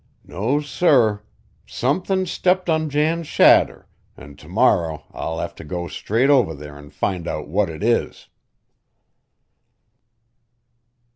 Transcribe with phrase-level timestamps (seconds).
[0.23, 1.21] No, sir!
[1.63, 3.85] Somethin's stepped on Jan's shadder,
[4.17, 7.83] an' to morrow I'll have to go straight over there an' find out what it
[7.83, 8.27] is."